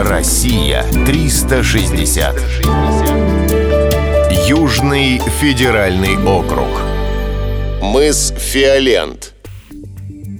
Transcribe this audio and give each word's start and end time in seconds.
Россия 0.00 0.84
360. 1.06 2.40
Южный 4.46 5.18
федеральный 5.40 6.16
округ. 6.24 6.68
Мыс 7.82 8.32
Фиолент. 8.38 9.34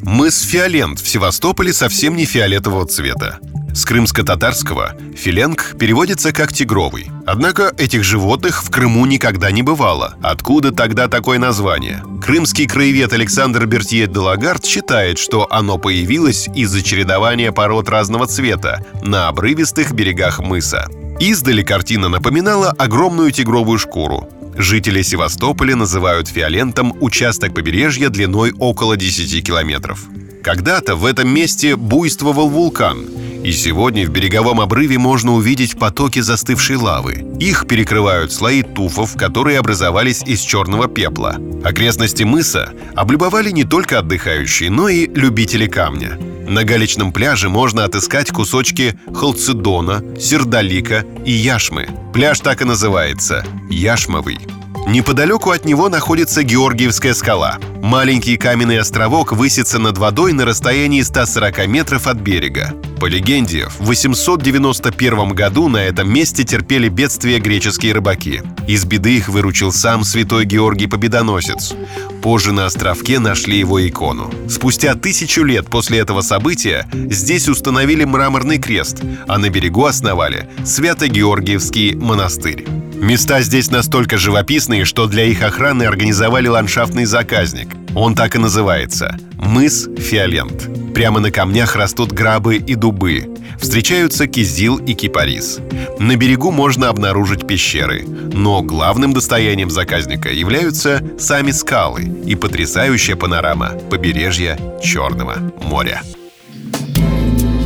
Мыс 0.00 0.40
Фиолент 0.40 1.00
в 1.00 1.06
Севастополе 1.06 1.74
совсем 1.74 2.16
не 2.16 2.24
фиолетового 2.24 2.86
цвета. 2.86 3.40
С 3.74 3.86
крымско-татарского 3.86 4.94
филенг 5.16 5.76
переводится 5.78 6.32
как 6.32 6.52
«тигровый». 6.52 7.10
Однако 7.26 7.72
этих 7.78 8.04
животных 8.04 8.62
в 8.62 8.70
Крыму 8.70 9.06
никогда 9.06 9.50
не 9.50 9.62
бывало. 9.62 10.16
Откуда 10.22 10.72
тогда 10.72 11.08
такое 11.08 11.38
название? 11.38 12.02
Крымский 12.22 12.66
краевед 12.66 13.12
Александр 13.14 13.66
Бертье 13.66 14.06
де 14.06 14.18
Лагард 14.18 14.66
считает, 14.66 15.18
что 15.18 15.46
оно 15.50 15.78
появилось 15.78 16.48
из-за 16.54 16.82
чередования 16.82 17.50
пород 17.50 17.88
разного 17.88 18.26
цвета 18.26 18.84
на 19.02 19.28
обрывистых 19.28 19.92
берегах 19.92 20.40
мыса. 20.40 20.88
Издали 21.18 21.62
картина 21.62 22.08
напоминала 22.08 22.70
огромную 22.70 23.32
тигровую 23.32 23.78
шкуру. 23.78 24.28
Жители 24.54 25.00
Севастополя 25.00 25.76
называют 25.76 26.28
фиолентом 26.28 26.94
участок 27.00 27.54
побережья 27.54 28.10
длиной 28.10 28.52
около 28.58 28.98
10 28.98 29.44
километров. 29.46 30.00
Когда-то 30.42 30.96
в 30.96 31.06
этом 31.06 31.28
месте 31.28 31.76
буйствовал 31.76 32.48
вулкан, 32.48 33.06
и 33.42 33.52
сегодня 33.52 34.06
в 34.06 34.10
береговом 34.10 34.60
обрыве 34.60 34.98
можно 34.98 35.34
увидеть 35.34 35.78
потоки 35.78 36.20
застывшей 36.20 36.76
лавы. 36.76 37.24
Их 37.40 37.66
перекрывают 37.66 38.32
слои 38.32 38.62
туфов, 38.62 39.16
которые 39.16 39.58
образовались 39.58 40.22
из 40.22 40.40
черного 40.40 40.88
пепла. 40.88 41.36
Окрестности 41.64 42.22
мыса 42.22 42.72
облюбовали 42.94 43.50
не 43.50 43.64
только 43.64 43.98
отдыхающие, 43.98 44.70
но 44.70 44.88
и 44.88 45.06
любители 45.06 45.66
камня. 45.66 46.18
На 46.48 46.64
галечном 46.64 47.12
пляже 47.12 47.48
можно 47.48 47.84
отыскать 47.84 48.30
кусочки 48.30 48.98
халцедона, 49.14 50.02
сердолика 50.18 51.04
и 51.24 51.32
яшмы. 51.32 51.88
Пляж 52.12 52.40
так 52.40 52.62
и 52.62 52.64
называется– 52.64 53.44
Яшмовый. 53.70 54.38
Неподалеку 54.86 55.50
от 55.50 55.64
него 55.64 55.88
находится 55.88 56.42
Георгиевская 56.42 57.14
скала. 57.14 57.58
Маленький 57.82 58.36
каменный 58.36 58.80
островок 58.80 59.32
высится 59.32 59.78
над 59.78 59.96
водой 59.96 60.32
на 60.32 60.44
расстоянии 60.44 61.02
140 61.02 61.66
метров 61.68 62.06
от 62.06 62.18
берега. 62.18 62.74
По 62.98 63.06
легенде, 63.06 63.68
в 63.78 63.86
891 63.86 65.30
году 65.30 65.68
на 65.68 65.78
этом 65.78 66.12
месте 66.12 66.44
терпели 66.44 66.88
бедствие 66.88 67.38
греческие 67.38 67.94
рыбаки. 67.94 68.42
Из 68.66 68.84
беды 68.84 69.16
их 69.16 69.28
выручил 69.28 69.72
сам 69.72 70.04
святой 70.04 70.44
Георгий 70.44 70.88
Победоносец. 70.88 71.74
Позже 72.20 72.52
на 72.52 72.66
островке 72.66 73.18
нашли 73.18 73.58
его 73.58 73.84
икону. 73.86 74.32
Спустя 74.48 74.94
тысячу 74.94 75.42
лет 75.42 75.68
после 75.68 75.98
этого 75.98 76.20
события 76.20 76.88
здесь 76.92 77.48
установили 77.48 78.04
мраморный 78.04 78.58
крест, 78.58 79.02
а 79.26 79.38
на 79.38 79.48
берегу 79.48 79.84
основали 79.84 80.48
Свято-Георгиевский 80.64 81.94
монастырь. 81.94 82.66
Места 83.02 83.40
здесь 83.40 83.68
настолько 83.68 84.16
живописные, 84.16 84.84
что 84.84 85.08
для 85.08 85.24
их 85.24 85.42
охраны 85.42 85.82
организовали 85.82 86.46
ландшафтный 86.46 87.04
заказник. 87.04 87.66
Он 87.96 88.14
так 88.14 88.36
и 88.36 88.38
называется– 88.38 89.18
мыс 89.38 89.88
Фиолент. 89.98 90.94
Прямо 90.94 91.18
на 91.18 91.32
камнях 91.32 91.74
растут 91.74 92.12
грабы 92.12 92.58
и 92.58 92.76
дубы. 92.76 93.28
Встречаются 93.60 94.28
кизил 94.28 94.76
и 94.76 94.94
кипарис. 94.94 95.58
На 95.98 96.14
берегу 96.14 96.52
можно 96.52 96.90
обнаружить 96.90 97.44
пещеры. 97.44 98.06
Но 98.06 98.62
главным 98.62 99.12
достоянием 99.12 99.68
заказника 99.68 100.30
являются 100.30 101.02
сами 101.18 101.50
скалы 101.50 102.04
и 102.04 102.36
потрясающая 102.36 103.16
панорама 103.16 103.70
побережья 103.90 104.56
Черного 104.80 105.38
моря. 105.60 106.02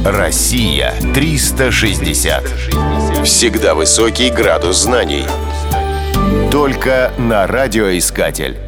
Россия 0.03 0.95
360. 1.12 3.16
Всегда 3.27 3.75
высокий 3.75 4.31
градус 4.31 4.77
знаний. 4.77 5.25
Только 6.53 7.13
на 7.19 7.49
радиоискатель. 7.49 8.66